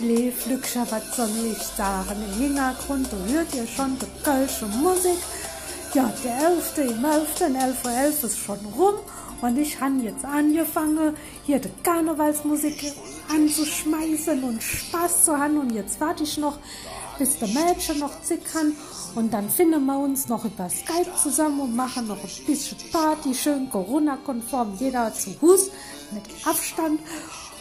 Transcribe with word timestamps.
Lief 0.00 0.46
Lückscher, 0.46 0.86
was 0.90 1.16
soll 1.16 1.28
ich 1.50 1.58
sagen? 1.58 2.22
Im 2.22 2.40
Hintergrund, 2.40 3.08
hört 3.26 3.52
ihr 3.52 3.66
schon 3.66 3.98
die 3.98 4.06
kölsche 4.22 4.66
Musik. 4.66 5.18
Ja, 5.92 6.12
der 6.22 6.50
11. 6.50 6.78
im 6.78 7.04
11. 7.04 7.40
11 7.40 7.84
Uhr 7.84 7.90
11 7.90 8.24
ist 8.24 8.38
schon 8.38 8.58
rum 8.76 8.94
und 9.40 9.58
ich 9.58 9.80
habe 9.80 9.96
jetzt 10.02 10.24
angefangen, 10.24 11.16
hier 11.44 11.58
die 11.58 11.72
Karnevalsmusik 11.82 12.92
anzuschmeißen 13.28 14.44
und 14.44 14.62
Spaß 14.62 15.24
zu 15.24 15.36
haben 15.36 15.58
und 15.58 15.72
jetzt 15.72 16.00
warte 16.00 16.22
ich 16.22 16.38
noch, 16.38 16.58
bis 17.18 17.38
der 17.38 17.48
Mädchen 17.48 17.98
noch 17.98 18.22
zickern 18.22 18.76
und 19.16 19.34
dann 19.34 19.50
finden 19.50 19.84
wir 19.84 19.98
uns 19.98 20.28
noch 20.28 20.44
über 20.44 20.70
Skype 20.70 21.12
zusammen 21.20 21.58
und 21.58 21.74
machen 21.74 22.06
noch 22.06 22.22
ein 22.22 22.46
bisschen 22.46 22.78
Party, 22.92 23.34
schön 23.34 23.68
Corona-konform, 23.68 24.74
jeder 24.78 25.12
zu 25.12 25.34
Hus 25.42 25.70
mit 26.12 26.22
Abstand 26.46 27.00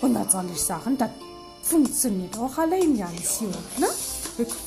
und 0.02 0.14
was 0.14 0.32
soll 0.32 0.46
ich 0.54 0.62
sagen, 0.62 1.00
das 1.00 1.10
funktioniert 1.72 2.38
auch 2.38 2.58
allein 2.58 2.98
ganz 2.98 3.40
gut, 3.40 3.80
ne? 3.80 3.88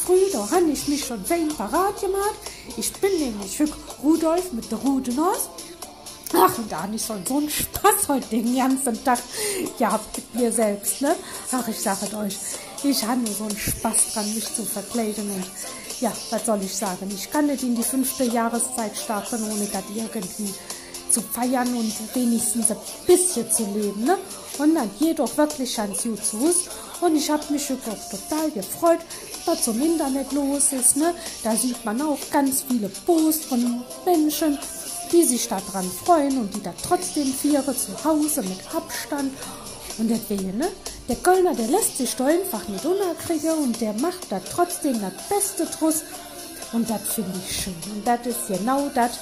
Früh, 0.06 0.30
da 0.32 0.50
habe 0.50 0.70
ich 0.70 0.88
mich 0.88 1.04
schon 1.04 1.24
fein 1.24 1.48
parat 1.48 2.00
gemacht. 2.00 2.38
Ich 2.76 2.92
bin 2.94 3.10
nämlich 3.18 3.56
für 3.56 3.68
Rudolf 4.02 4.52
mit 4.52 4.70
der 4.70 4.78
Rudenhaus. 4.78 5.50
Ach, 6.32 6.58
und 6.58 6.70
da 6.70 6.82
habe 6.82 6.94
ich 6.94 7.04
schon 7.04 7.24
so 7.26 7.38
einen 7.38 7.50
Spaß 7.50 8.08
heute 8.08 8.28
den 8.28 8.56
ganzen 8.56 9.04
Tag 9.04 9.18
gehabt 9.78 10.16
mit 10.16 10.34
mir 10.34 10.52
selbst, 10.52 11.02
ne? 11.02 11.14
Ach, 11.52 11.68
ich 11.68 11.80
sage 11.80 12.16
euch, 12.16 12.36
ich 12.82 13.04
habe 13.04 13.20
nur 13.20 13.34
so 13.34 13.44
einen 13.44 13.58
Spaß 13.58 14.14
dran, 14.14 14.34
mich 14.34 14.54
zu 14.54 14.64
verkleiden 14.64 15.30
und 15.30 15.44
ja, 16.00 16.12
was 16.30 16.46
soll 16.46 16.62
ich 16.62 16.74
sagen? 16.74 17.10
Ich 17.14 17.30
kann 17.30 17.46
nicht 17.46 17.62
in 17.62 17.76
die 17.76 17.82
fünfte 17.82 18.24
Jahreszeit 18.24 18.96
starten, 18.96 19.42
ohne 19.44 19.66
das 19.66 19.84
irgendwie 19.94 20.52
zu 21.14 21.22
feiern 21.22 21.74
und 21.74 21.92
wenigstens 22.14 22.70
ein 22.70 22.76
bisschen 23.06 23.50
zu 23.50 23.64
leben. 23.64 24.04
Ne? 24.04 24.18
Und 24.58 24.74
dann 24.74 24.90
jedoch 24.98 25.36
wirklich 25.36 25.74
zu 25.74 25.80
Hause. 25.80 26.70
Und 27.00 27.16
ich 27.16 27.30
habe 27.30 27.52
mich 27.52 27.68
wirklich 27.68 27.94
total 28.10 28.50
gefreut, 28.50 29.00
was 29.46 29.62
zum 29.62 29.80
Internet 29.80 30.32
los 30.32 30.72
ist. 30.72 30.96
Ne? 30.96 31.14
Da 31.42 31.54
sieht 31.54 31.84
man 31.84 32.00
auch 32.02 32.18
ganz 32.30 32.64
viele 32.68 32.88
Posts 32.88 33.46
von 33.46 33.84
Menschen, 34.04 34.58
die 35.12 35.24
sich 35.24 35.46
daran 35.48 35.90
freuen 36.04 36.38
und 36.38 36.54
die 36.54 36.62
da 36.62 36.74
trotzdem 36.82 37.32
viere 37.32 37.76
zu 37.76 37.92
Hause 38.04 38.42
mit 38.42 38.58
Abstand. 38.74 39.32
Und 39.98 40.08
deswegen, 40.08 40.58
ne? 40.58 40.68
Der 41.08 41.16
Kölner, 41.16 41.54
der 41.54 41.68
lässt 41.68 41.98
sich 41.98 42.16
da 42.16 42.26
einfach 42.26 42.66
nicht 42.66 42.84
unerkriegen 42.84 43.52
und 43.62 43.80
der 43.80 43.92
macht 43.92 44.30
da 44.30 44.40
trotzdem 44.40 45.00
das 45.00 45.12
Beste 45.28 45.66
draus. 45.66 46.02
Und 46.72 46.88
das 46.90 47.02
finde 47.14 47.38
ich 47.38 47.62
schön. 47.62 47.74
Und 47.94 48.04
das 48.04 48.26
ist 48.26 48.48
genau 48.48 48.88
das, 48.94 49.12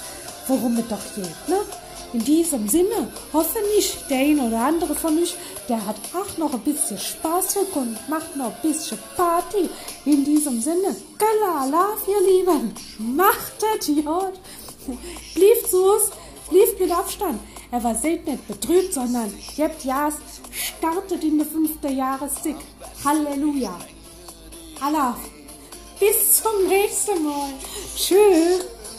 worum 0.47 0.77
es 0.79 0.89
doch 0.89 1.15
geht, 1.15 1.49
ne? 1.49 1.61
In 2.13 2.25
diesem 2.25 2.69
Sinne 2.69 3.11
hoffe 3.33 3.59
ich, 3.79 3.97
der 4.11 4.19
ein 4.19 4.41
oder 4.41 4.61
andere 4.61 4.95
von 4.95 5.19
euch, 5.19 5.35
der 5.69 5.85
hat 5.87 5.97
auch 6.15 6.37
noch 6.37 6.53
ein 6.53 6.61
bisschen 6.61 6.99
Spaß 6.99 7.57
und 7.75 8.09
macht 8.09 8.37
noch 8.37 8.55
ein 8.55 8.63
bisschen 8.63 8.99
Party. 9.17 9.71
In 10.05 10.25
diesem 10.25 10.61
Sinne, 10.61 10.95
Love, 11.71 12.11
ihr 12.11 12.33
Lieben, 12.33 12.75
macht 12.99 13.55
das, 13.61 13.87
Jod. 13.89 14.35
Blieb 15.35 15.67
zu 15.71 15.83
uns, 15.85 16.11
blieb 16.51 16.79
mit 16.79 16.91
Abstand. 16.91 17.41
Er 17.71 17.83
war 17.83 17.95
seht 17.95 18.27
nicht 18.27 18.47
betrübt, 18.47 18.93
sondern 18.93 19.33
jetzt 19.57 19.85
Jas 19.85 20.15
startet 20.51 21.25
in 21.25 21.39
der 21.39 21.47
fünfte 21.47 21.89
Jahreszig. 21.89 22.57
Halleluja. 23.03 23.79
Allah. 24.83 25.17
Bis 25.99 26.43
zum 26.43 26.69
nächsten 26.69 27.25
Mal. 27.25 27.53
Tschüss. 27.97 28.67